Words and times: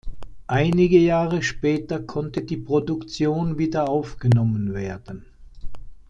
Einige 0.47 0.97
Jahre 0.97 1.43
später 1.43 1.99
konnte 1.99 2.41
die 2.43 2.57
Produktion 2.57 3.59
wieder 3.59 3.87
aufgenommen 3.87 4.73
werden. 4.73 5.27